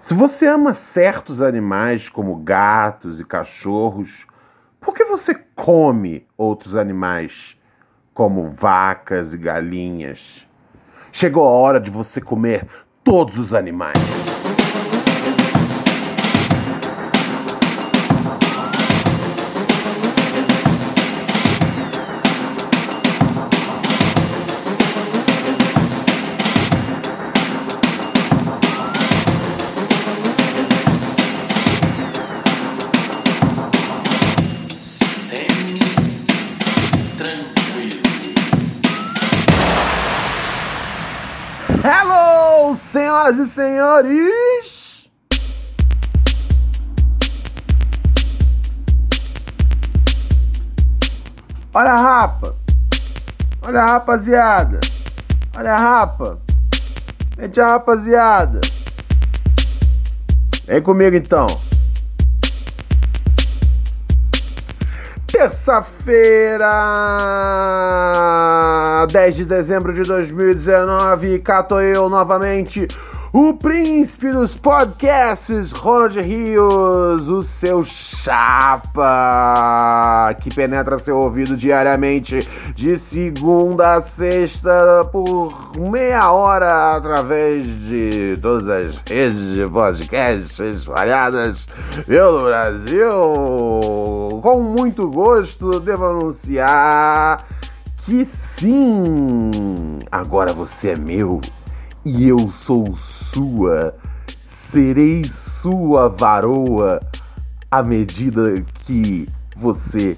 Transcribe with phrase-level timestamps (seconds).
[0.00, 4.26] Se você ama certos animais como gatos e cachorros,
[4.80, 7.58] por que você come outros animais
[8.14, 10.46] como vacas e galinhas?
[11.10, 12.66] Chegou a hora de você comer
[13.02, 14.15] todos os animais.
[42.96, 45.10] Senhoras e senhores!
[51.74, 52.56] Olha a rapa!
[53.66, 54.80] Olha a rapaziada!
[55.58, 56.38] Olha a rapa!
[57.36, 58.62] Mete a rapaziada!
[60.66, 61.65] Vem comigo então!
[65.36, 66.66] Terça-feira,
[69.12, 72.88] 10 de dezembro de 2019, cato eu novamente,
[73.38, 79.04] o príncipe dos podcasts, Ronald Rios, o seu chapa,
[80.40, 88.66] que penetra seu ouvido diariamente, de segunda a sexta, por meia hora, através de todas
[88.70, 91.68] as redes de podcasts espalhadas
[92.06, 93.10] pelo Brasil.
[94.40, 97.46] Com muito gosto, devo anunciar
[97.98, 99.50] que sim,
[100.10, 101.38] agora você é meu
[102.06, 102.96] e eu sou
[103.34, 103.92] sua.
[104.70, 107.00] Serei sua varoa
[107.68, 110.16] à medida que você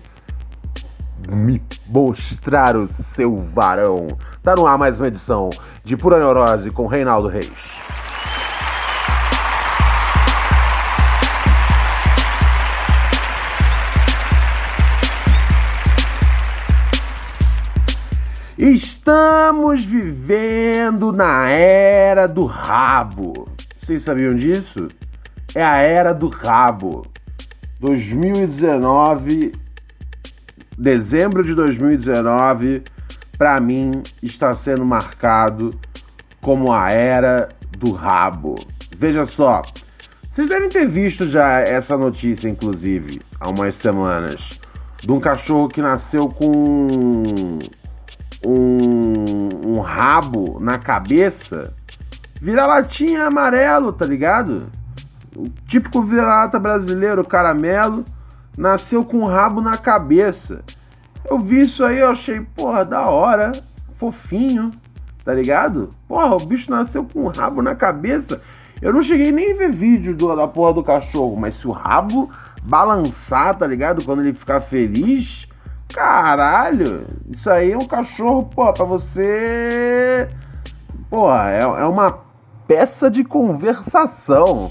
[1.31, 4.07] me mostrar o seu varão.
[4.43, 5.49] Tá no ar mais uma edição
[5.83, 7.88] de Pura Neurose com Reinaldo Reis.
[18.59, 23.49] Estamos vivendo na era do rabo.
[23.81, 24.89] Vocês sabiam disso?
[25.55, 27.07] É a era do rabo.
[27.79, 29.53] 2019,
[30.77, 32.83] dezembro de 2019,
[33.39, 35.71] para mim está sendo marcado
[36.41, 38.57] como a era do rabo.
[38.97, 39.63] Veja só,
[40.33, 44.61] vocês devem ter visto já essa notícia, inclusive, há umas semanas,
[45.01, 47.61] de um cachorro que nasceu com
[48.45, 51.75] um, um rabo na cabeça,
[52.41, 54.67] vira-latinha amarelo, tá ligado?
[55.37, 58.05] O típico vira-lata brasileiro, caramelo,
[58.57, 60.63] nasceu com um rabo na cabeça.
[61.29, 63.53] Eu vi isso aí, eu achei, porra, da hora,
[63.97, 64.71] fofinho,
[65.25, 65.91] tá ligado?
[66.07, 68.41] Porra, o bicho nasceu com um rabo na cabeça.
[68.81, 71.73] Eu não cheguei nem a ver vídeo do, da porra do cachorro, mas se o
[71.73, 72.31] rabo
[72.63, 74.05] balançar, tá ligado?
[74.05, 75.48] Quando ele ficar feliz,
[75.93, 80.29] Caralho, isso aí é um cachorro, pô, pra você.
[81.09, 82.19] Porra, é, é uma
[82.67, 84.69] peça de conversação.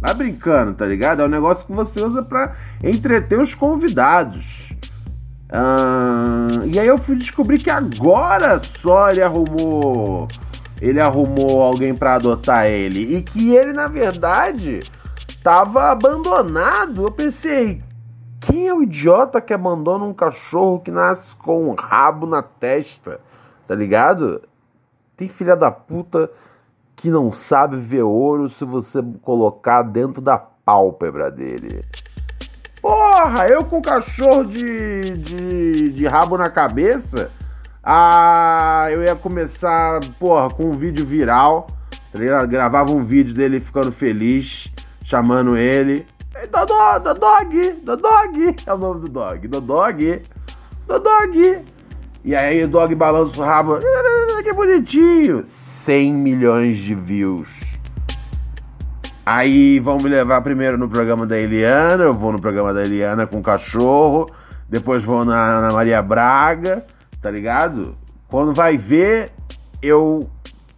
[0.00, 1.22] Vai brincando, tá ligado?
[1.22, 4.72] É um negócio que você usa pra entreter os convidados.
[5.50, 10.28] Ah, e aí eu fui descobrir que agora só ele arrumou.
[10.80, 13.16] Ele arrumou alguém pra adotar ele.
[13.16, 14.80] E que ele, na verdade,
[15.42, 17.04] tava abandonado.
[17.04, 17.82] Eu pensei,
[18.46, 23.20] quem é o idiota que abandona um cachorro que nasce com um rabo na testa?
[23.66, 24.42] Tá ligado?
[25.16, 26.30] Tem filha da puta
[26.94, 31.84] que não sabe ver ouro se você colocar dentro da pálpebra dele.
[32.80, 37.30] Porra, eu com cachorro de, de, de rabo na cabeça,
[37.82, 41.66] ah, eu ia começar, porra, com um vídeo viral,
[42.12, 42.46] tá ligado?
[42.46, 44.70] Gravava um vídeo dele ficando feliz,
[45.02, 46.06] chamando ele.
[46.36, 50.22] Ei, Dodó, Dodog, Dodog, é o nome do dog, Dodog,
[50.84, 51.64] Dodog.
[52.24, 53.78] E aí o dog balança o rabo,
[54.42, 55.44] que bonitinho,
[55.84, 57.48] 100 milhões de views.
[59.24, 63.28] Aí vão me levar primeiro no programa da Eliana, eu vou no programa da Eliana
[63.28, 64.28] com o cachorro,
[64.68, 66.84] depois vou na, na Maria Braga,
[67.22, 67.96] tá ligado?
[68.26, 69.30] Quando vai ver,
[69.80, 70.28] eu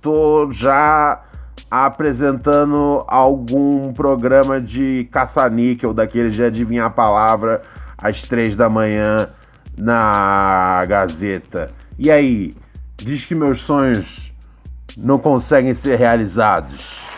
[0.02, 1.22] tô já
[1.70, 7.62] apresentando algum programa de caça-níquel, daquele de adivinhar a palavra
[7.98, 9.28] às três da manhã
[9.76, 11.70] na Gazeta.
[11.98, 12.54] E aí,
[12.96, 14.32] diz que meus sonhos
[14.96, 17.15] não conseguem ser realizados.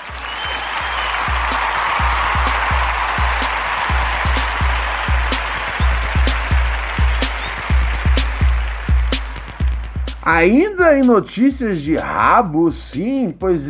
[10.28, 13.62] Ainda em notícias de rabo, sim, pois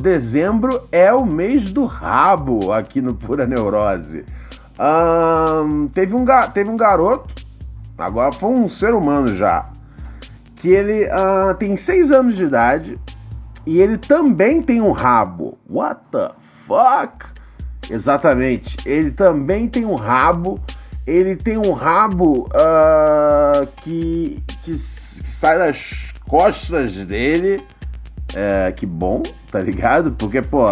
[0.00, 4.24] dezembro é o mês do rabo aqui no Pura Neurose.
[4.80, 6.24] Um, teve, um,
[6.54, 7.34] teve um garoto,
[7.98, 9.68] agora foi um ser humano já,
[10.54, 12.98] que ele uh, tem seis anos de idade
[13.66, 15.58] e ele também tem um rabo.
[15.68, 16.30] What the
[16.66, 17.26] fuck?
[17.90, 20.58] Exatamente, ele também tem um rabo.
[21.06, 24.76] Ele tem um rabo uh, que, que
[25.46, 27.64] sai das costas dele.
[28.34, 30.10] É, que bom, tá ligado?
[30.10, 30.66] Porque, pô,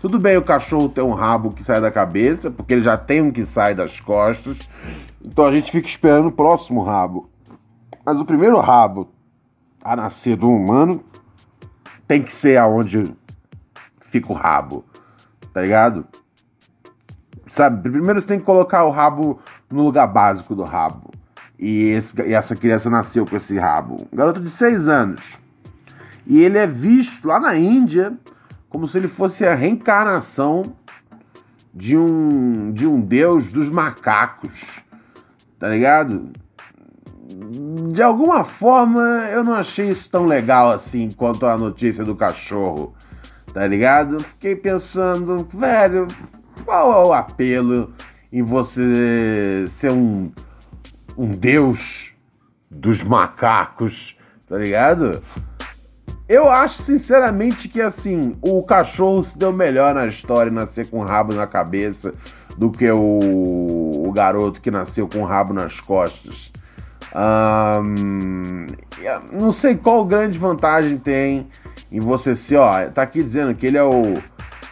[0.00, 3.20] tudo bem o cachorro ter um rabo que sai da cabeça, porque ele já tem
[3.20, 4.56] um que sai das costas.
[5.22, 7.28] Então a gente fica esperando o próximo rabo.
[8.06, 9.12] Mas o primeiro rabo
[9.84, 11.04] a nascer do humano
[12.08, 13.04] tem que ser aonde
[14.06, 14.82] fica o rabo,
[15.52, 16.06] tá ligado?
[17.50, 19.38] Sabe, primeiro você tem que colocar o rabo
[19.70, 21.05] no lugar básico do rabo.
[21.58, 24.06] E, esse, e essa criança nasceu com esse rabo.
[24.12, 25.38] Um garoto de 6 anos.
[26.26, 28.12] E ele é visto lá na Índia
[28.68, 30.74] como se ele fosse a reencarnação
[31.72, 34.80] de um, de um deus dos macacos.
[35.58, 36.30] Tá ligado?
[37.90, 39.00] De alguma forma
[39.30, 42.94] eu não achei isso tão legal assim quanto a notícia do cachorro.
[43.52, 44.20] Tá ligado?
[44.20, 46.06] Fiquei pensando, velho,
[46.64, 47.92] qual é o apelo
[48.32, 50.30] em você ser um
[51.16, 52.12] um deus
[52.70, 54.16] dos macacos,
[54.48, 55.22] tá ligado?
[56.28, 61.04] Eu acho sinceramente que assim, o cachorro se deu melhor na história nascer com o
[61.04, 62.12] rabo na cabeça
[62.58, 66.50] do que o, o garoto que nasceu com o rabo nas costas.
[67.14, 68.66] Um,
[69.32, 71.46] não sei qual grande vantagem tem
[71.90, 74.02] em você ser, ó, tá aqui dizendo que ele é o,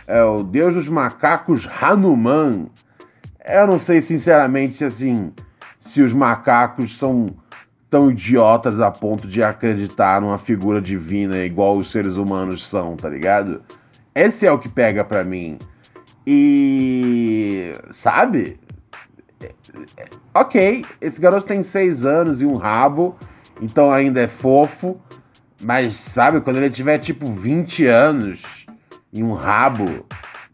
[0.07, 2.67] é o deus dos macacos Hanuman.
[3.47, 5.33] Eu não sei sinceramente se assim
[5.95, 7.37] se os macacos são
[7.89, 13.09] tão idiotas a ponto de acreditar numa figura divina igual os seres humanos são, tá
[13.09, 13.63] ligado?
[14.13, 15.57] Esse é o que pega pra mim.
[16.27, 17.73] E.
[17.93, 18.59] Sabe?
[20.35, 23.17] Ok, esse garoto tem seis anos e um rabo,
[23.63, 25.01] então ainda é fofo.
[25.63, 28.67] Mas sabe, quando ele tiver tipo 20 anos
[29.13, 30.05] e um rabo,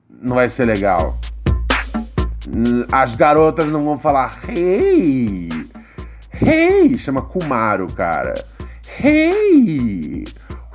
[0.06, 1.18] não vai ser legal.
[2.90, 5.48] As garotas não vão falar hey,
[6.40, 8.34] hey, chama Kumaro, cara.
[8.98, 10.24] Hey,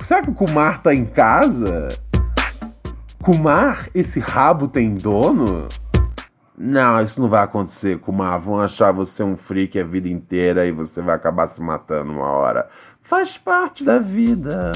[0.06, 1.88] será que o Kumar tá em casa?
[3.22, 5.66] Kumar, esse rabo tem dono?
[6.56, 8.38] Não, isso não vai acontecer, Kumar.
[8.40, 12.26] Vão achar você um freak a vida inteira e você vai acabar se matando uma
[12.26, 12.68] hora.
[13.02, 14.72] Faz parte da vida.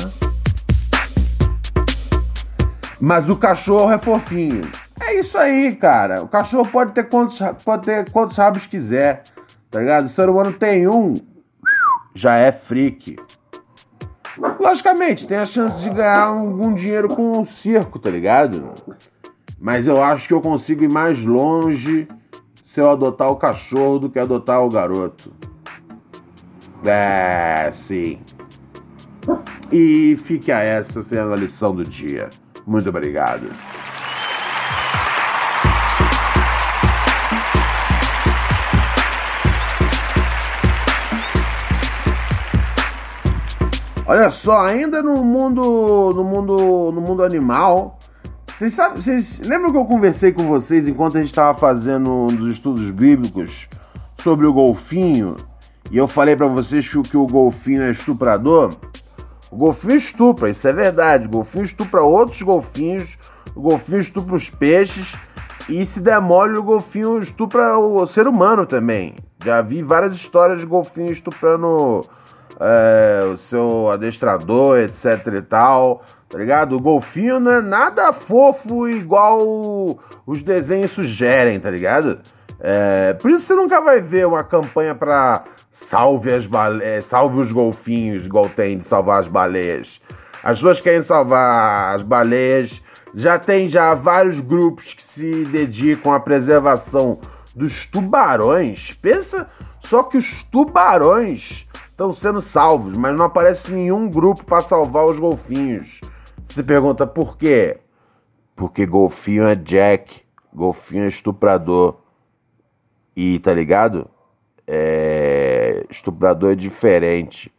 [3.00, 4.70] Mas o cachorro é fofinho.
[5.00, 6.22] É isso aí, cara.
[6.22, 9.22] O cachorro pode ter quantos, pode ter quantos rabos quiser,
[9.70, 10.06] tá ligado?
[10.06, 11.14] O ser humano tem um,
[12.14, 13.16] já é freak.
[14.58, 18.72] Logicamente, tem a chance de ganhar algum dinheiro com o circo, tá ligado?
[19.58, 22.08] Mas eu acho que eu consigo ir mais longe
[22.72, 25.32] se eu adotar o cachorro do que adotar o garoto.
[26.84, 28.20] É, sim.
[29.70, 32.30] E fique a essa sendo a lição do dia.
[32.66, 33.50] Muito obrigado.
[44.10, 47.96] Olha só, ainda no mundo, no mundo, no mundo animal,
[48.48, 52.26] vocês, sabem, vocês lembram que eu conversei com vocês enquanto a gente estava fazendo um
[52.26, 53.68] dos estudos bíblicos
[54.20, 55.36] sobre o golfinho?
[55.92, 58.74] E eu falei para vocês que, que o golfinho é estuprador?
[59.48, 61.26] O golfinho estupra, isso é verdade.
[61.26, 63.16] O golfinho estupra outros golfinhos,
[63.54, 65.14] o golfinho estupra os peixes
[65.68, 69.14] e se der mole, o golfinho estupra o ser humano também.
[69.44, 72.02] Já vi várias histórias de golfinho estuprando
[72.60, 76.76] é, o seu adestrador, etc e tal, tá ligado?
[76.76, 82.20] O golfinho não é nada fofo igual os desenhos sugerem, tá ligado?
[82.60, 86.84] É, por isso você nunca vai ver uma campanha pra salve, as bale...
[86.84, 90.00] É, salve os golfinhos, igual tem de salvar as baleias.
[90.42, 92.82] As pessoas querem salvar as baleias.
[93.14, 97.18] Já tem já vários grupos que se dedicam à preservação
[97.56, 98.92] dos tubarões.
[99.02, 99.48] Pensa
[99.80, 101.66] só que os tubarões
[102.00, 106.00] estão sendo salvos, mas não aparece nenhum grupo para salvar os golfinhos.
[106.48, 107.76] Você pergunta por quê?
[108.56, 111.98] Porque golfinho é Jack, golfinho é estuprador.
[113.14, 114.08] E tá ligado?
[114.66, 115.84] É...
[115.90, 117.52] Estuprador é diferente.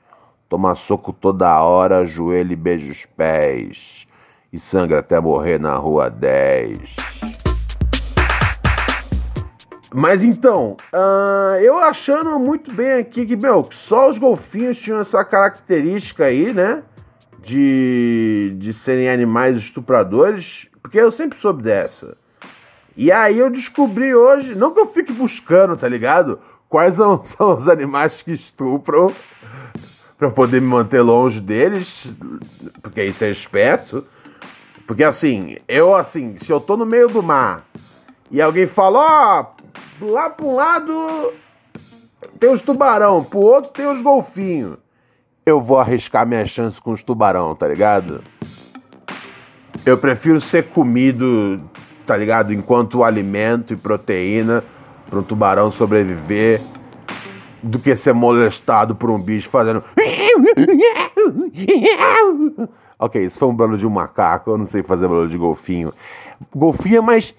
[0.50, 4.08] Toma soco toda hora, joelho e beija os pés.
[4.52, 7.11] E sangra até morrer na rua 10.
[9.94, 15.24] Mas então, uh, eu achando muito bem aqui que, meu, só os golfinhos tinham essa
[15.26, 16.84] característica aí, né?
[17.40, 22.16] De, de serem animais estupradores, porque eu sempre soube dessa.
[22.96, 26.40] E aí eu descobri hoje, não que eu fique buscando, tá ligado?
[26.70, 29.12] Quais são, são os animais que estupram
[30.18, 32.06] para poder me manter longe deles,
[32.82, 34.06] porque isso é esperto.
[34.88, 37.66] Porque assim, eu assim, se eu tô no meio do mar
[38.30, 39.61] e alguém fala, ó, oh,
[40.10, 41.34] lá para um lado
[42.40, 44.78] tem os tubarão, pro outro tem os golfinhos.
[45.46, 48.22] Eu vou arriscar minha chance com os tubarão, tá ligado?
[49.86, 51.60] Eu prefiro ser comido,
[52.06, 52.54] tá ligado?
[52.54, 54.64] Enquanto alimento e proteína
[55.10, 56.62] para um tubarão sobreviver
[57.62, 59.84] do que ser molestado por um bicho fazendo.
[62.98, 64.52] ok, isso foi um barulho de um macaco.
[64.52, 65.94] Eu não sei fazer barulho de golfinho.
[66.56, 67.34] Golfinho é mais.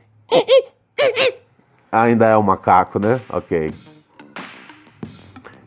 [1.93, 3.21] Ainda é um macaco, né?
[3.29, 3.71] Ok.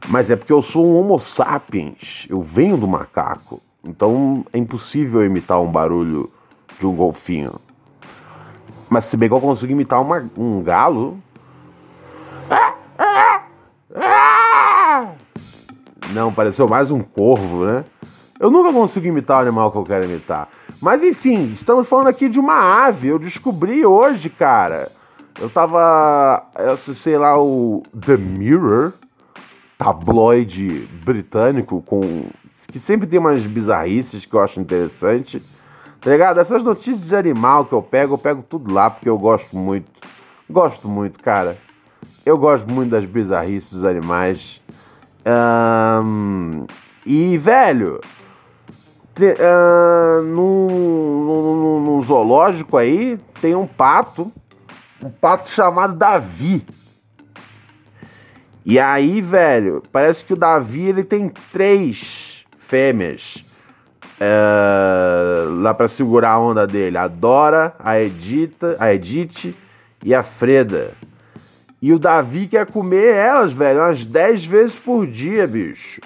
[0.09, 2.25] Mas é porque eu sou um Homo sapiens.
[2.27, 3.61] Eu venho do macaco.
[3.83, 6.31] Então é impossível imitar um barulho
[6.79, 7.53] de um golfinho.
[8.89, 11.19] Mas se bem que eu consigo imitar uma, um galo.
[16.11, 17.83] Não, pareceu mais um corvo, né?
[18.39, 20.49] Eu nunca consigo imitar o animal que eu quero imitar.
[20.81, 23.09] Mas enfim, estamos falando aqui de uma ave.
[23.09, 24.91] Eu descobri hoje, cara.
[25.39, 26.43] Eu tava.
[26.55, 28.93] Acessei lá o The Mirror,
[29.77, 32.01] tabloide britânico, com.
[32.67, 35.41] que sempre tem umas bizarrices que eu acho interessante.
[35.99, 36.39] Tá ligado?
[36.39, 39.91] Essas notícias de animal que eu pego, eu pego tudo lá porque eu gosto muito.
[40.49, 41.57] Gosto muito, cara.
[42.25, 44.61] Eu gosto muito das bizarrices dos animais.
[45.25, 46.65] Um,
[47.05, 47.99] e, velho,
[49.15, 54.31] te, uh, no, no, no, zoológico aí tem um pato
[55.05, 56.65] um pato chamado Davi.
[58.65, 63.45] E aí, velho, parece que o Davi ele tem três fêmeas
[64.19, 69.55] é, lá para segurar a onda dele: a Dora, a Edita, a Edith
[70.03, 70.91] e a Freda.
[71.79, 76.01] E o Davi quer comer elas, velho, umas 10 vezes por dia, bicho.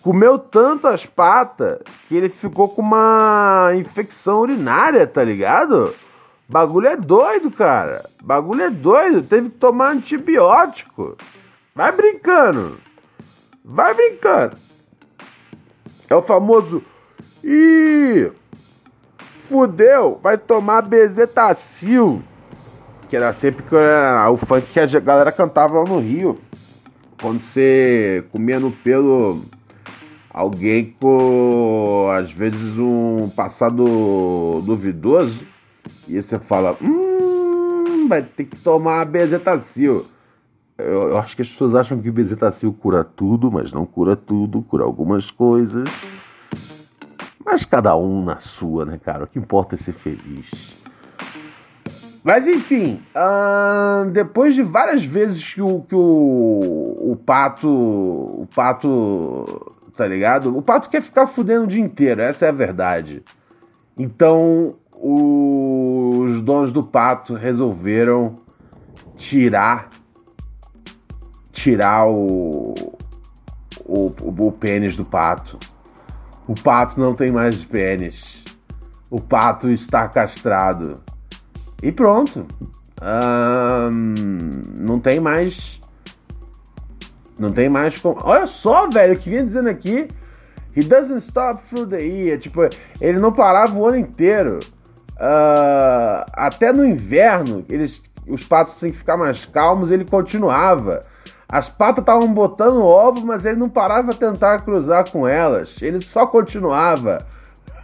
[0.00, 5.92] Comeu tanto as patas que ele ficou com uma infecção urinária, tá ligado?
[6.48, 8.04] Bagulho é doido, cara.
[8.22, 9.22] Bagulho é doido.
[9.22, 11.16] Teve que tomar antibiótico.
[11.74, 12.78] Vai brincando.
[13.64, 14.56] Vai brincando.
[16.08, 16.82] É o famoso.
[17.42, 18.30] Ih!
[19.48, 20.20] Fudeu!
[20.22, 22.22] Vai tomar bezetacil.
[23.08, 26.38] Que era sempre que era o funk que a galera cantava no Rio.
[27.20, 29.42] Quando você comia no pelo
[30.28, 33.84] alguém com às vezes um passado
[34.64, 35.51] duvidoso
[36.08, 40.06] e você fala, hum, vai ter que tomar bezetacil.
[40.78, 44.62] Eu, eu acho que as pessoas acham que bezetacil cura tudo, mas não cura tudo,
[44.62, 45.88] cura algumas coisas.
[47.44, 49.24] Mas cada um na sua, né, cara?
[49.24, 50.80] O que importa é ser feliz.
[52.24, 53.02] Mas enfim,
[54.12, 57.68] depois de várias vezes que o, que o, o pato.
[57.68, 59.74] O pato.
[59.96, 60.56] Tá ligado?
[60.56, 63.22] O pato quer ficar fudendo o dia inteiro, essa é a verdade.
[63.98, 68.36] Então os donos do pato resolveram
[69.16, 69.90] tirar
[71.62, 72.74] tirar o,
[73.84, 75.58] o, o, pênis do pato.
[76.48, 78.42] O pato não tem mais pênis.
[79.10, 81.00] O pato está castrado.
[81.82, 82.46] E pronto.
[84.80, 85.80] não tem mais.
[87.38, 88.18] Não tem mais como.
[88.24, 90.08] Olha só, velho, o que vinha dizendo aqui.
[90.74, 92.38] He doesn't stop through the year.
[92.38, 92.62] Tipo,
[93.00, 94.58] ele não parava o ano inteiro.
[95.16, 101.04] Uh, até no inverno, eles, os patos têm que ficar mais calmos, ele continuava.
[101.48, 105.76] As patas estavam botando ovo, mas ele não parava a tentar cruzar com elas.
[105.82, 107.18] Ele só continuava.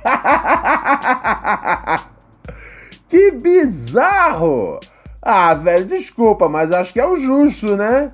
[3.09, 4.81] que bizarro!
[5.21, 8.11] Ah, velho, desculpa, mas acho que é o justo, né?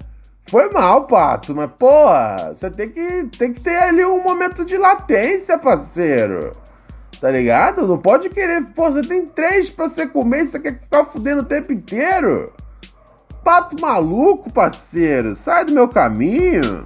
[0.50, 4.76] Foi mal, Pato, mas porra, você tem que, tem que ter ali um momento de
[4.76, 6.52] latência, parceiro.
[7.20, 7.86] Tá ligado?
[7.86, 8.64] Não pode querer.
[8.72, 12.52] Pô, você tem três pra você comer e você quer ficar fudendo o tempo inteiro?
[13.42, 15.36] Pato maluco, parceiro.
[15.36, 16.82] Sai do meu caminho.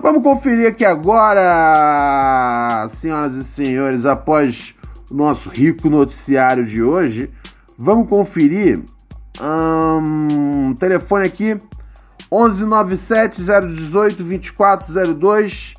[0.00, 4.74] Vamos conferir aqui agora, senhoras e senhores, após
[5.10, 7.30] o nosso rico noticiário de hoje,
[7.76, 8.82] vamos conferir
[9.40, 11.58] um, telefone aqui
[12.30, 15.74] 1197 018 2402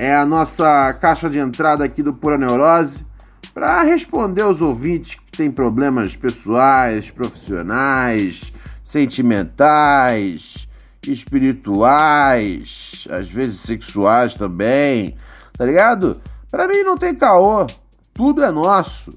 [0.00, 3.04] é a nossa caixa de entrada aqui do Pura Neurose
[3.52, 8.50] para responder aos ouvintes que têm problemas pessoais, profissionais,
[8.82, 10.66] sentimentais,
[11.06, 15.16] espirituais, às vezes sexuais também,
[15.52, 16.18] tá ligado?
[16.50, 17.66] Para mim não tem caô,
[18.14, 19.12] tudo é nosso.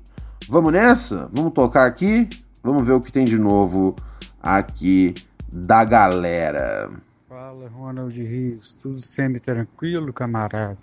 [0.49, 1.29] Vamos nessa?
[1.31, 2.27] Vamos tocar aqui?
[2.61, 3.95] Vamos ver o que tem de novo
[4.41, 5.13] aqui
[5.49, 6.91] da galera.
[7.33, 8.75] Fala, Ronald Rios.
[8.75, 10.77] Tudo semi-tranquilo, camarada?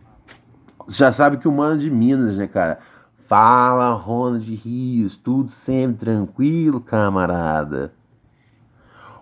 [0.88, 2.80] Já sabe que o mano de Minas, né, cara?
[3.28, 5.14] Fala, Ronald Rios.
[5.14, 7.92] Tudo semi-tranquilo, camarada.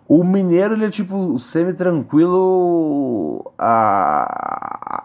[0.08, 4.24] O mineiro, ele é tipo semi-tranquilo a,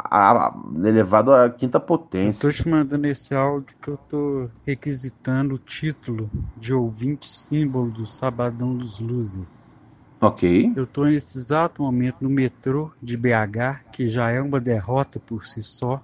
[0.09, 0.53] a, a,
[0.87, 2.37] elevado à quinta potência.
[2.37, 7.91] Eu tô te mandando esse áudio que eu tô requisitando o título de ouvinte símbolo
[7.91, 9.43] do Sabadão dos Luzes.
[10.23, 10.71] Ok.
[10.73, 15.45] Eu estou nesse exato momento no metrô de BH, que já é uma derrota por
[15.45, 16.01] si só.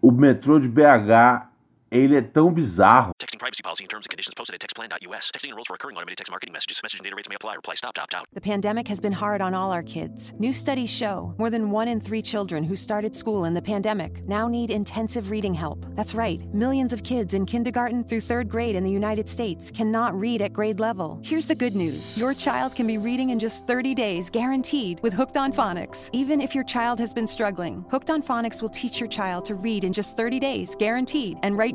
[0.00, 1.49] O metrô de BH,
[1.90, 3.10] ele é tão bizarro.
[3.18, 5.30] Texting privacy policy and terms and conditions posted at textplan.us.
[5.32, 6.80] Texting enrolls for recurring automated text marketing messages.
[6.82, 7.56] Message and data rates may apply.
[7.56, 8.26] Reply stop opt out.
[8.32, 10.32] The pandemic has been hard on all our kids.
[10.38, 14.22] New studies show more than one in three children who started school in the pandemic
[14.28, 15.84] now need intensive reading help.
[15.96, 20.18] That's right, millions of kids in kindergarten through third grade in the United States cannot
[20.18, 21.20] read at grade level.
[21.24, 25.12] Here's the good news your child can be reading in just 30 days, guaranteed, with
[25.12, 26.08] Hooked on Phonics.
[26.12, 29.54] Even if your child has been struggling, Hooked on Phonics will teach your child to
[29.54, 31.38] read in just 30 days, guaranteed.
[31.42, 31.74] And right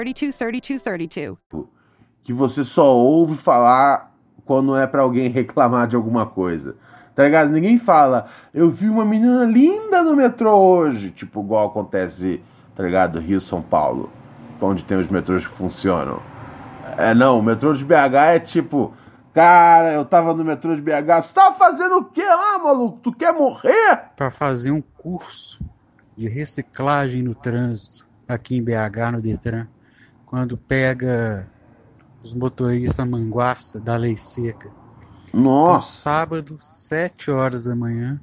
[0.03, 1.37] 323232.
[2.23, 4.13] Que você só ouve falar
[4.45, 6.75] quando é para alguém reclamar de alguma coisa.
[7.15, 7.51] Tá ligado?
[7.51, 11.11] Ninguém fala, eu vi uma menina linda no metrô hoje.
[11.11, 12.41] Tipo, igual acontece,
[12.75, 13.19] tá ligado?
[13.19, 14.09] Rio São Paulo,
[14.61, 16.21] onde tem os metrôs que funcionam.
[16.97, 18.93] É, não, o metrô de BH é tipo,
[19.33, 22.99] cara, eu tava no metrô de BH, você tava fazendo o que lá, maluco?
[23.01, 24.03] Tu quer morrer?
[24.15, 25.63] Para fazer um curso
[26.15, 29.67] de reciclagem no trânsito aqui em BH, no Detran,
[30.31, 31.45] quando pega
[32.23, 34.71] os motoristas manguaça da lei seca.
[35.27, 38.17] Então, Nossa, sábado, 7 horas da manhã,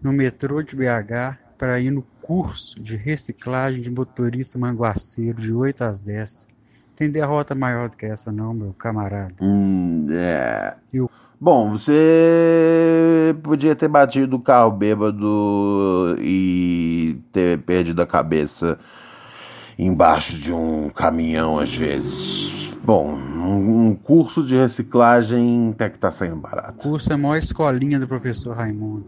[0.00, 5.82] no metrô de BH, para ir no curso de reciclagem de motorista manguaceiro de 8
[5.82, 6.46] às 10.
[6.94, 9.34] Tem derrota maior do que essa, não, meu camarada.
[9.40, 10.76] hum, é.
[10.92, 18.78] E o- Bom, você podia ter batido o carro bêbado e ter perdido a cabeça
[19.78, 22.72] embaixo de um caminhão às vezes.
[22.84, 26.74] Bom, um um curso de reciclagem até que tá saindo O barato.
[26.76, 29.04] curso é a maior escolinha do professor Raimundo.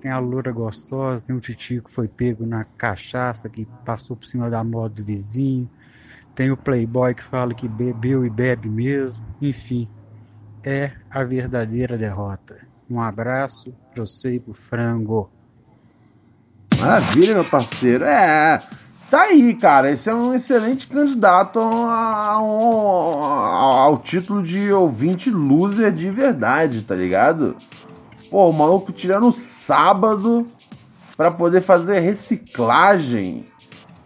[0.00, 4.26] Tem a loura gostosa, tem o titio que foi pego na cachaça, que passou por
[4.26, 5.68] cima da moto do vizinho.
[6.34, 9.22] Tem o playboy que fala que bebeu e bebe mesmo.
[9.42, 9.88] Enfim,
[10.64, 12.56] é a verdadeira derrota.
[12.88, 15.30] Um abraço pra você e pro frango.
[16.78, 18.04] Maravilha, meu parceiro.
[18.04, 18.58] É,
[19.10, 19.90] tá aí, cara.
[19.90, 26.82] Esse é um excelente candidato a- a um- ao título de ouvinte loser de verdade,
[26.82, 27.56] tá ligado?
[28.30, 30.44] Pô, o maluco tirando sábado
[31.16, 33.44] pra poder fazer reciclagem.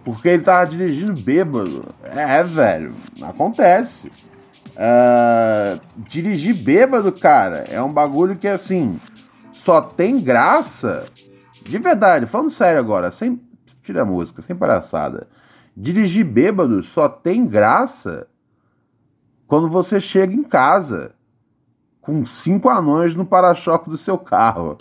[0.05, 1.85] Porque ele tava dirigindo bêbado.
[2.03, 2.91] É, velho.
[3.23, 4.11] Acontece.
[4.77, 9.01] É, dirigir bêbado, cara, é um bagulho que assim
[9.53, 11.05] só tem graça
[11.63, 13.41] de verdade, falando sério agora, sem
[13.85, 15.29] tira a música, sem palhaçada.
[15.77, 18.27] Dirigir bêbado só tem graça
[19.47, 21.13] quando você chega em casa
[22.01, 24.77] com cinco anões no para-choque do seu carro.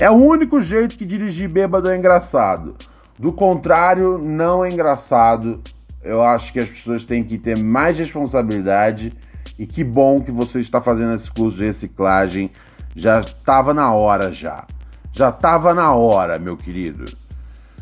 [0.00, 2.74] É o único jeito que dirigir bêbado é engraçado.
[3.18, 5.62] Do contrário, não é engraçado.
[6.02, 9.12] Eu acho que as pessoas têm que ter mais responsabilidade.
[9.56, 12.50] E que bom que você está fazendo esse curso de reciclagem.
[12.96, 14.66] Já estava na hora já.
[15.14, 17.04] Já estava na hora, meu querido.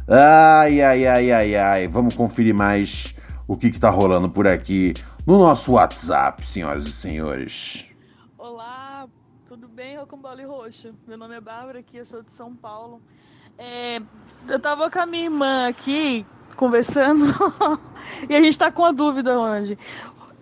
[0.07, 1.87] Ai, ai, ai, ai, ai.
[1.87, 3.15] Vamos conferir mais
[3.49, 4.93] o que está rolando por aqui
[5.27, 7.87] no nosso WhatsApp, senhoras e senhores.
[8.37, 9.09] Olá,
[9.49, 9.97] tudo bem?
[9.97, 10.95] Rocambole Roxo?
[11.09, 13.01] Meu nome é Bárbara aqui, eu sou de São Paulo.
[13.57, 14.03] É,
[14.47, 17.25] eu tava com a minha irmã aqui, conversando,
[18.29, 19.79] e a gente tá com a dúvida hoje.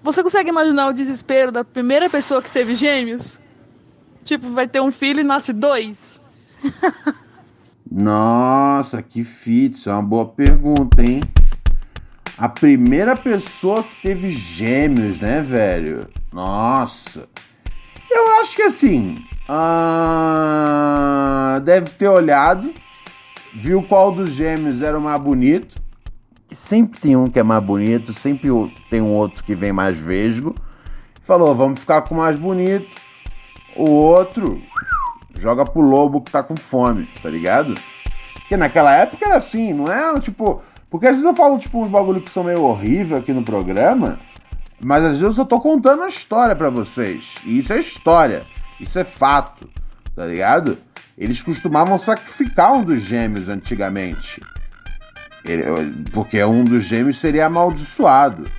[0.02, 3.38] Você consegue imaginar o desespero da primeira pessoa que teve gêmeos?
[4.24, 6.20] Tipo, vai ter um filho e nasce dois?
[7.90, 11.20] Nossa, que fit, isso é uma boa pergunta, hein?
[12.38, 16.08] A primeira pessoa que teve gêmeos, né, velho?
[16.32, 17.28] Nossa.
[18.10, 19.24] Eu acho que assim.
[19.48, 20.40] Uh,
[21.60, 22.72] deve ter olhado,
[23.52, 25.76] viu qual dos gêmeos era o mais bonito.
[26.54, 28.48] Sempre tem um que é mais bonito, sempre
[28.88, 30.54] tem um outro que vem mais vesgo.
[31.22, 32.88] Falou, vamos ficar com o mais bonito.
[33.76, 34.62] O outro
[35.38, 37.74] joga pro lobo que tá com fome, tá ligado?
[38.34, 40.62] Porque naquela época era assim, não é tipo.
[40.90, 44.18] Porque às vezes eu falo, tipo, uns bagulho que são meio horrível aqui no programa,
[44.80, 47.36] mas às vezes eu só tô contando a história para vocês.
[47.44, 48.44] E isso é história,
[48.80, 49.70] isso é fato,
[50.16, 50.78] tá ligado?
[51.16, 54.40] Eles costumavam sacrificar um dos gêmeos antigamente.
[55.44, 55.64] Ele,
[56.12, 58.50] porque um dos gêmeos seria amaldiçoado.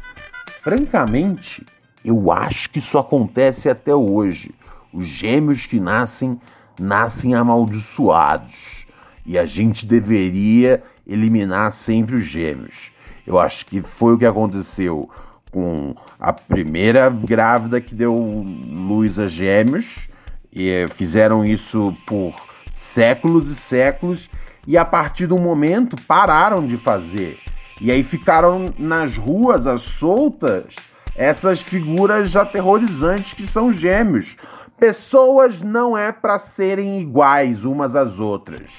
[0.62, 1.66] Francamente,
[2.04, 4.54] eu acho que isso acontece até hoje.
[4.94, 6.40] Os gêmeos que nascem,
[6.82, 8.86] nascem amaldiçoados.
[9.26, 12.92] E a gente deveria eliminar sempre os gêmeos.
[13.26, 15.10] Eu acho que foi o que aconteceu
[15.52, 20.10] com a primeira grávida que deu luz a gêmeos.
[20.52, 22.34] E fizeram isso por
[22.76, 24.30] séculos e séculos.
[24.68, 27.38] E a partir do momento pararam de fazer.
[27.80, 30.76] E aí ficaram nas ruas, as soltas,
[31.16, 34.36] essas figuras aterrorizantes que são gêmeos.
[34.82, 38.72] Pessoas não é para serem iguais umas às outras,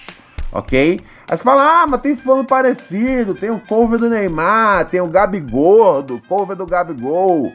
[0.51, 0.99] ok?
[1.29, 5.07] Aí você fala, ah, mas tem fulano parecido, tem o cover do Neymar, tem o
[5.07, 7.53] Gabigordo, cover do Gabigol.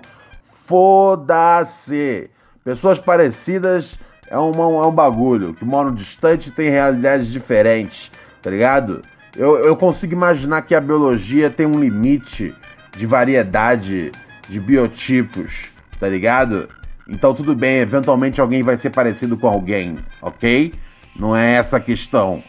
[0.63, 2.29] Foda-se.
[2.63, 8.09] Pessoas parecidas é, uma, é um bagulho, que moram distante e tem realidades diferentes,
[8.41, 9.01] tá ligado?
[9.35, 12.55] Eu, eu consigo imaginar que a biologia tem um limite
[12.95, 14.09] de variedade
[14.47, 15.65] de biotipos,
[15.99, 16.76] tá ligado?
[17.09, 20.73] Então tudo bem, eventualmente alguém vai ser parecido com alguém, ok?
[21.15, 22.43] Não é essa a questão.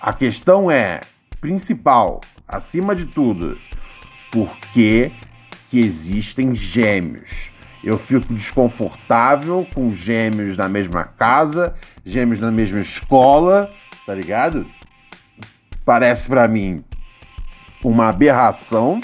[0.00, 1.00] A questão é,
[1.40, 3.58] principal, acima de tudo,
[4.30, 5.10] por que,
[5.70, 7.50] que existem gêmeos?
[7.82, 13.70] Eu fico desconfortável com gêmeos na mesma casa, gêmeos na mesma escola,
[14.04, 14.66] tá ligado?
[15.84, 16.84] Parece para mim
[17.82, 19.00] uma aberração.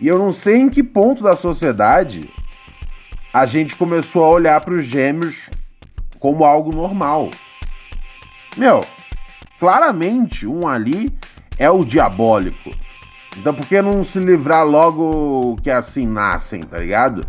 [0.00, 2.28] E eu não sei em que ponto da sociedade
[3.36, 5.50] a gente começou a olhar para os gêmeos
[6.18, 7.30] como algo normal.
[8.56, 8.82] Meu,
[9.60, 11.14] claramente um ali
[11.58, 12.70] é o diabólico.
[13.36, 17.26] Então por que não se livrar logo que assim nascem, tá ligado?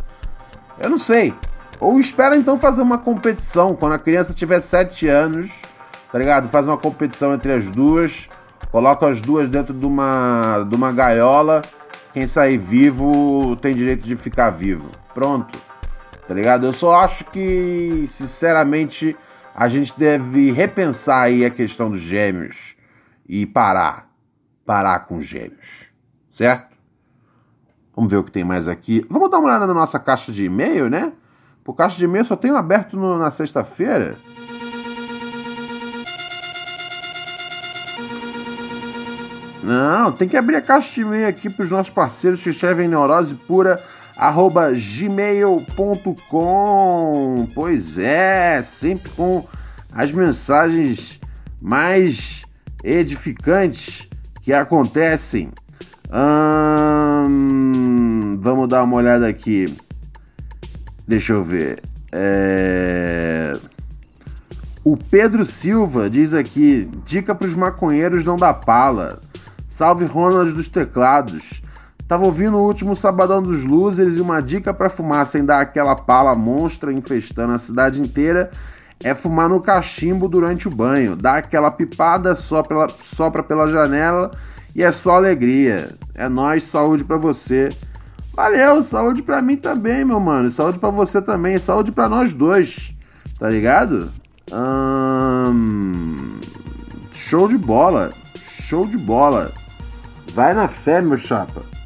[0.79, 1.33] Eu não sei.
[1.77, 5.51] Ou espera então fazer uma competição quando a criança tiver 7 anos,
[6.09, 6.47] tá ligado?
[6.47, 8.29] Faz uma competição entre as duas,
[8.71, 11.63] coloca as duas dentro de uma, de uma gaiola.
[12.13, 14.87] Quem sair vivo tem direito de ficar vivo.
[15.13, 15.66] Pronto
[16.27, 16.65] tá ligado?
[16.65, 19.15] Eu só acho que, sinceramente,
[19.55, 22.75] a gente deve repensar aí a questão dos gêmeos
[23.27, 24.09] e parar,
[24.65, 25.91] parar com gêmeos,
[26.33, 26.75] certo?
[27.95, 29.05] Vamos ver o que tem mais aqui.
[29.09, 31.13] Vamos dar uma olhada na nossa caixa de e-mail, né?
[31.63, 34.15] Por caixa de e-mail só tenho aberto no, na sexta-feira.
[39.63, 42.87] Não, tem que abrir a caixa de e-mail aqui para os nossos parceiros que escrevem
[42.87, 43.83] neurose pura
[44.17, 45.77] arroba gmail.com.
[47.53, 49.45] Pois é, sempre com
[49.93, 51.19] as mensagens
[51.61, 52.41] mais
[52.83, 54.07] edificantes
[54.41, 55.49] que acontecem.
[57.29, 59.65] Hum, vamos dar uma olhada aqui.
[61.07, 61.81] Deixa eu ver.
[62.11, 63.53] É...
[64.83, 69.19] O Pedro Silva diz aqui: dica para os maconheiros não dar pala.
[69.69, 71.61] Salve Ronald dos teclados.
[72.07, 75.95] Tava ouvindo o último Sabadão dos Losers e uma dica para fumar sem dar aquela
[75.95, 78.49] pala monstra infestando a cidade inteira
[79.03, 81.15] é fumar no cachimbo durante o banho.
[81.15, 84.31] Dá aquela pipada, sopra, sopra pela janela
[84.75, 85.89] e é só alegria.
[86.15, 87.69] É nós, saúde para você.
[88.33, 90.49] Valeu, saúde para mim também, meu mano.
[90.49, 92.95] Saúde para você também, saúde para nós dois.
[93.39, 94.09] Tá ligado?
[94.51, 96.39] Hum...
[97.13, 98.11] Show de bola.
[98.61, 99.51] Show de bola.
[100.33, 101.76] Vai na fé, meu chapa.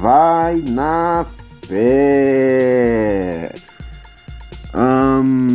[0.00, 1.24] Vai na
[1.66, 3.54] fé.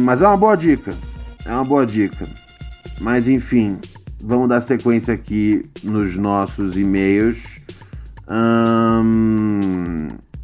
[0.04, 0.94] Mas é uma boa dica.
[1.46, 2.28] É uma boa dica.
[3.00, 3.80] Mas enfim,
[4.22, 7.38] vamos dar sequência aqui nos nossos e-mails.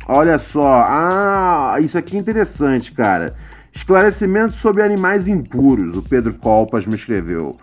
[0.08, 0.86] Olha só.
[0.88, 3.36] Ah, isso aqui é interessante, cara.
[3.73, 7.56] Esclarecimentos sobre animais impuros, o Pedro Colpas me escreveu.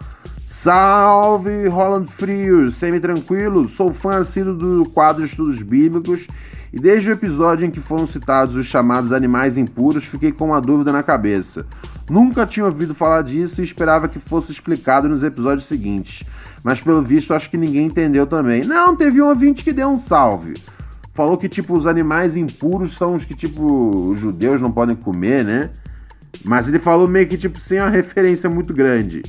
[0.65, 6.27] Salve, Roland Frios, semi-tranquilo, sou fã assíduo do quadro Estudos Bíblicos
[6.73, 10.63] e desde o episódio em que foram citados os chamados animais impuros, fiquei com uma
[10.63, 11.67] dúvida na cabeça.
[12.09, 16.27] Nunca tinha ouvido falar disso e esperava que fosse explicado nos episódios seguintes,
[16.63, 18.65] mas pelo visto acho que ninguém entendeu também.
[18.65, 20.55] Não, teve um ouvinte que deu um salve.
[21.13, 25.45] Falou que, tipo, os animais impuros são os que, tipo, os judeus não podem comer,
[25.45, 25.69] né?
[26.43, 29.23] Mas ele falou meio que, tipo, sem uma referência muito grande.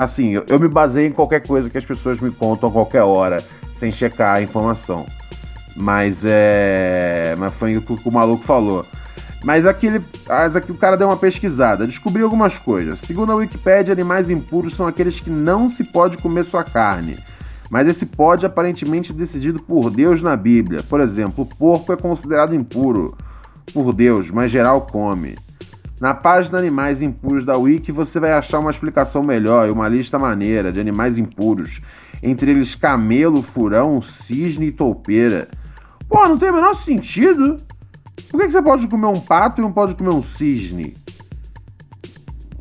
[0.00, 3.02] Assim, eu, eu me baseio em qualquer coisa que as pessoas me contam a qualquer
[3.02, 3.36] hora,
[3.78, 5.04] sem checar a informação.
[5.76, 7.36] Mas é.
[7.38, 8.86] Mas foi o que o maluco falou.
[9.44, 12.98] Mas aqui, ele, mas aqui o cara deu uma pesquisada, descobriu algumas coisas.
[13.00, 17.18] Segundo a Wikipedia, animais impuros são aqueles que não se pode comer sua carne.
[17.70, 20.82] Mas esse pode aparentemente decidido por Deus na Bíblia.
[20.82, 23.18] Por exemplo, o porco é considerado impuro
[23.74, 25.36] por Deus, mas geral come.
[26.00, 30.18] Na página Animais Impuros da Wiki você vai achar uma explicação melhor e uma lista
[30.18, 31.82] maneira de animais impuros,
[32.22, 35.46] entre eles camelo, furão, cisne e toupeira.
[36.08, 37.58] Pô, não tem o menor sentido.
[38.30, 40.96] Por que, que você pode comer um pato e não pode comer um cisne?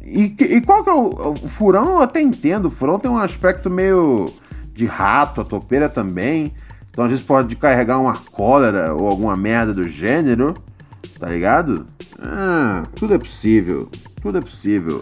[0.04, 1.94] E, e qual que é o, o, furão?
[1.94, 2.66] Eu até entendo.
[2.66, 4.26] O furão tem um aspecto meio
[4.74, 6.54] de rato, a toupeira também.
[6.90, 10.56] Então às vezes pode carregar uma cólera ou alguma merda do gênero.
[11.18, 11.86] Tá ligado?
[12.22, 13.90] Ah, tudo é possível.
[14.22, 15.02] Tudo é possível.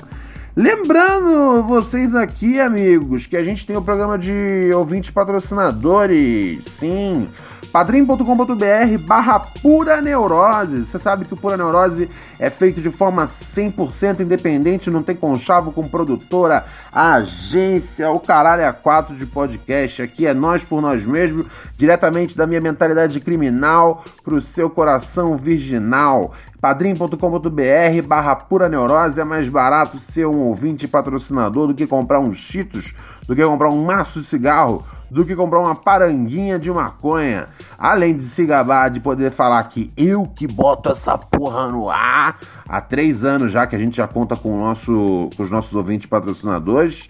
[0.56, 6.64] Lembrando vocês aqui, amigos, que a gente tem o um programa de ouvintes patrocinadores.
[6.80, 7.28] Sim,
[7.72, 10.86] padrim.com.br barra pura neurose.
[10.86, 15.72] Você sabe que o Pura Neurose é feito de forma 100% independente, não tem conchavo
[15.72, 20.02] com produtora, agência, o caralho é a quatro de podcast.
[20.02, 21.46] Aqui é nós por nós mesmos,
[21.78, 29.48] diretamente da minha mentalidade criminal pro seu coração virginal padrim.com.br barra pura neurose é mais
[29.48, 32.94] barato ser um ouvinte patrocinador do que comprar uns cheetos,
[33.28, 37.48] do que comprar um maço de cigarro, do que comprar uma paranguinha de maconha.
[37.78, 42.40] Além de se gabar de poder falar que eu que boto essa porra no ar
[42.68, 46.08] há três anos já que a gente já conta com, nosso, com os nossos ouvintes
[46.08, 47.10] patrocinadores.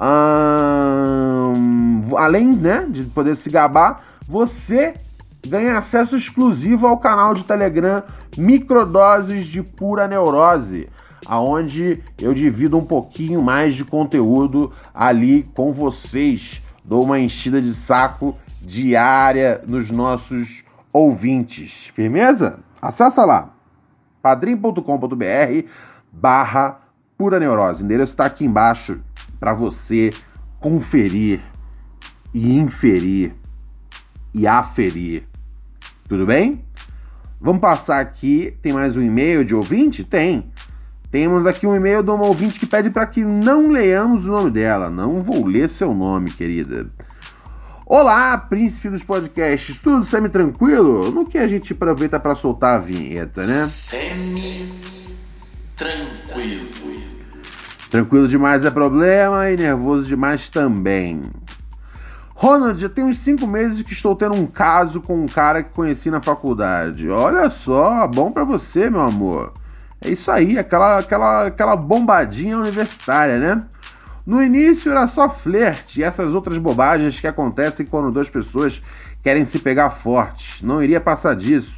[0.00, 4.94] Hum, além né, de poder se gabar, você
[5.46, 8.02] ganha acesso exclusivo ao canal de Telegram
[8.36, 10.88] Microdoses de Pura Neurose,
[11.26, 16.62] aonde eu divido um pouquinho mais de conteúdo ali com vocês.
[16.84, 21.90] Dou uma enchida de saco diária nos nossos ouvintes.
[21.94, 22.58] Firmeza?
[22.80, 23.54] Acessa lá
[24.24, 25.68] padrim.com.br
[26.10, 26.80] barra
[27.18, 27.82] Pura Neurose.
[27.82, 28.98] O endereço está aqui embaixo
[29.38, 30.08] para você
[30.58, 31.40] conferir
[32.32, 33.34] e inferir
[34.32, 35.28] e aferir
[36.08, 36.64] tudo bem?
[37.40, 38.56] Vamos passar aqui.
[38.62, 40.02] Tem mais um e-mail de ouvinte?
[40.04, 40.50] Tem.
[41.10, 44.50] Temos aqui um e-mail de uma ouvinte que pede para que não leamos o nome
[44.50, 44.90] dela.
[44.90, 46.86] Não vou ler seu nome, querida.
[47.86, 49.78] Olá, príncipe dos podcasts.
[49.78, 51.10] Tudo semi-tranquilo?
[51.10, 53.64] No que a gente aproveita para soltar a vinheta, né?
[53.66, 56.64] Semi-tranquilo.
[57.90, 61.22] Tranquilo demais é problema e nervoso demais também.
[62.34, 65.70] Ronald, já tem uns cinco meses que estou tendo um caso com um cara que
[65.70, 67.08] conheci na faculdade.
[67.08, 69.52] Olha só, bom para você, meu amor.
[70.04, 73.64] É isso aí, aquela, aquela, aquela bombadinha universitária, né?
[74.26, 78.82] No início era só flerte e essas outras bobagens que acontecem quando duas pessoas
[79.22, 80.60] querem se pegar fortes.
[80.60, 81.72] Não iria passar disso.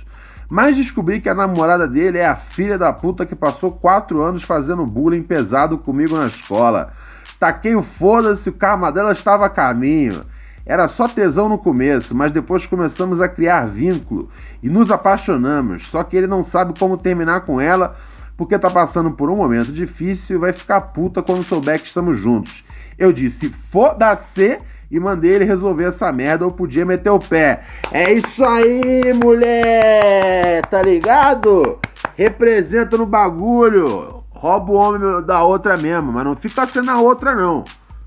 [0.48, 4.42] Mas descobri que a namorada dele é a filha da puta que passou quatro anos
[4.42, 6.92] fazendo bullying pesado comigo na escola.
[7.38, 10.24] Taquei o foda-se, o karma dela estava a caminho.
[10.66, 14.28] Era só tesão no começo, mas depois começamos a criar vínculo
[14.60, 15.86] e nos apaixonamos.
[15.86, 17.96] Só que ele não sabe como terminar com ela
[18.36, 22.18] porque tá passando por um momento difícil e vai ficar puta quando souber que estamos
[22.18, 22.64] juntos.
[22.98, 24.58] Eu disse, foda-se!
[24.88, 27.62] E mandei ele resolver essa merda ou podia meter o pé.
[27.90, 30.64] É isso aí, mulher!
[30.66, 31.78] Tá ligado?
[32.16, 34.22] Representa no bagulho.
[34.30, 37.64] Rouba o homem da outra mesmo, mas não fica sendo a outra, não.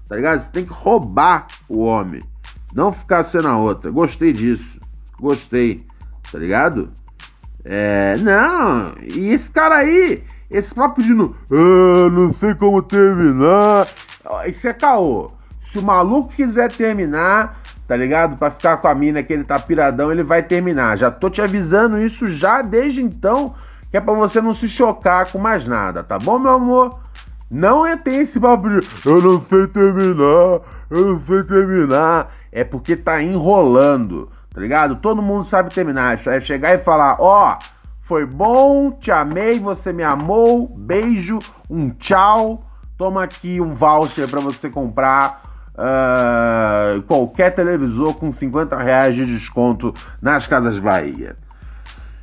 [0.07, 0.41] Tá ligado?
[0.41, 2.21] Você tem que roubar o homem.
[2.73, 3.91] Não ficar sendo a outra.
[3.91, 4.79] Gostei disso.
[5.19, 5.85] Gostei.
[6.31, 6.89] Tá ligado?
[7.65, 8.15] É.
[8.17, 8.93] Não.
[9.01, 11.13] E esse cara aí, esse papo de.
[11.13, 13.87] Ah, não sei como terminar.
[14.47, 15.31] Isso é caô.
[15.61, 18.37] Se o maluco quiser terminar, tá ligado?
[18.37, 20.97] Pra ficar com a mina que ele tá piradão, ele vai terminar.
[20.97, 23.53] Já tô te avisando isso já desde então,
[23.91, 26.99] que é pra você não se chocar com mais nada, tá bom, meu amor?
[27.51, 32.63] Não é ter esse papo de eu não sei terminar, eu não sei terminar é
[32.63, 34.95] porque tá enrolando, tá ligado?
[34.97, 36.19] Todo mundo sabe terminar.
[36.27, 40.67] É chegar e falar, ó, oh, Foi bom, te amei, você me amou.
[40.67, 42.65] Beijo, um tchau.
[42.97, 45.43] Toma aqui um voucher para você comprar
[45.75, 51.37] uh, qualquer televisor com 50 reais de desconto nas Casas Bahia.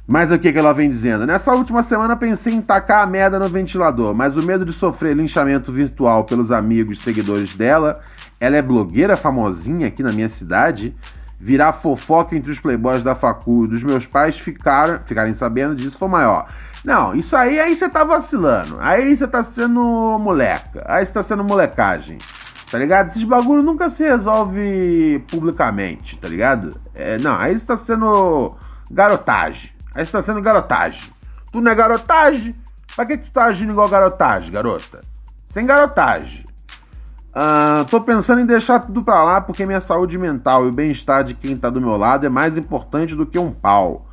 [0.06, 1.26] Mas o que, que ela vem dizendo?
[1.26, 5.16] Nessa última semana pensei em tacar a merda no ventilador, mas o medo de sofrer
[5.16, 8.00] linchamento virtual pelos amigos e seguidores dela,
[8.38, 10.94] ela é blogueira famosinha aqui na minha cidade,
[11.40, 16.08] virar fofoca entre os playboys da facu dos meus pais ficaram, ficarem sabendo disso foi
[16.08, 16.46] maior.
[16.84, 18.76] Não, isso aí, aí você tá vacilando.
[18.78, 19.80] Aí você tá sendo
[20.20, 20.84] moleca.
[20.86, 22.18] Aí você tá sendo molecagem.
[22.70, 23.08] Tá ligado?
[23.08, 26.78] Esses bagulho nunca se resolve publicamente, tá ligado?
[26.94, 28.56] É, não, aí você tá sendo
[28.88, 29.75] garotagem.
[29.96, 31.10] Aí você tá sendo garotagem.
[31.50, 32.54] Tu não é garotagem?
[32.94, 35.00] Pra que tu tá agindo igual garotagem, garota?
[35.48, 36.44] Sem garotagem.
[37.34, 41.24] Uh, tô pensando em deixar tudo pra lá porque minha saúde mental e o bem-estar
[41.24, 44.06] de quem tá do meu lado é mais importante do que um pau.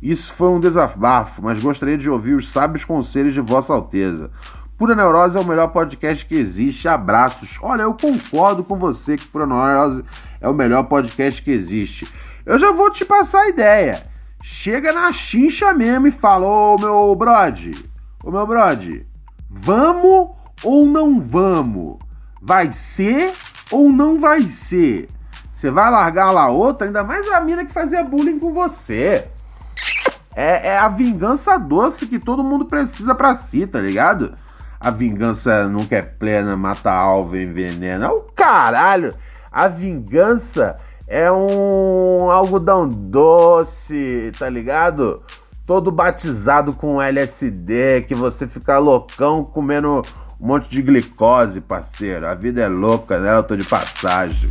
[0.00, 4.30] Isso foi um desabafo, mas gostaria de ouvir os sábios conselhos de Vossa Alteza.
[4.78, 6.86] Pura Neurose é o melhor podcast que existe.
[6.86, 7.58] Abraços.
[7.60, 10.04] Olha, eu concordo com você que Pura Neurose
[10.40, 12.06] é o melhor podcast que existe.
[12.46, 14.13] Eu já vou te passar a ideia
[14.44, 17.72] chega na chincha mesmo e fala: Ô meu brode,
[18.22, 19.06] ô meu brode,
[19.48, 21.98] vamos ou não vamos?
[22.42, 23.32] Vai ser
[23.70, 25.08] ou não vai ser?
[25.54, 29.26] Você vai largar lá outra, ainda mais a mina que fazia bullying com você.
[30.36, 34.34] É, é a vingança doce que todo mundo precisa pra si, tá ligado?
[34.78, 38.12] A vingança nunca é plena, mata alvo, envenena.
[38.12, 39.14] O caralho!
[39.50, 45.22] A vingança é um algodão doce, tá ligado?
[45.66, 50.02] Todo batizado com LSD, que você fica loucão comendo
[50.40, 52.26] um monte de glicose, parceiro.
[52.26, 53.36] A vida é louca, né?
[53.36, 54.50] Eu tô de passagem.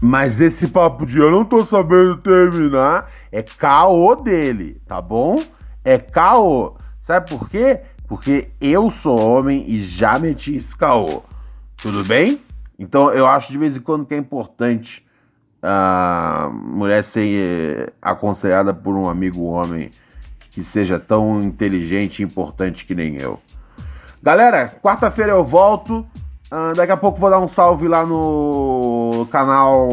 [0.00, 5.40] Mas esse papo de eu não tô sabendo terminar é caô dele, tá bom?
[5.84, 6.76] É caô.
[7.02, 7.80] Sabe por quê?
[8.08, 11.22] Porque eu sou homem e já meti esse caô.
[11.76, 12.40] Tudo bem?
[12.82, 15.06] Então eu acho de vez em quando que é importante
[15.62, 19.92] a mulher ser eh, aconselhada por um amigo homem
[20.50, 23.38] que seja tão inteligente e importante que nem eu.
[24.20, 26.04] Galera, quarta-feira eu volto.
[26.50, 29.88] Uh, daqui a pouco vou dar um salve lá no canal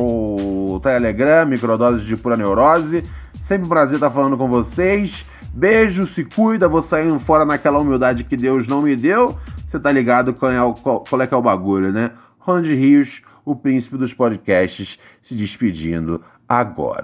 [0.82, 3.04] Telegram, Microdoses de Pura Neurose.
[3.45, 5.25] Sempre um prazer estar falando com vocês.
[5.54, 9.38] Beijo, se cuida, vou saindo fora naquela humildade que Deus não me deu.
[9.67, 12.12] Você tá ligado qual é, qual, qual é que é o bagulho, né?
[12.50, 17.04] Ronald Rios, o príncipe dos podcasts, se despedindo agora.